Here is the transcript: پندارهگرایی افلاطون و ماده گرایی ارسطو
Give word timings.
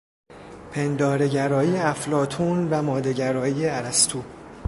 پندارهگرایی 0.71 1.77
افلاطون 1.77 2.69
و 2.73 2.81
ماده 2.81 3.13
گرایی 3.13 3.65
ارسطو 3.67 4.23